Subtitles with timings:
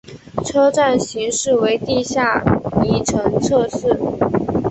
[0.43, 2.43] 车站型式为地下
[2.83, 3.95] 一层侧式。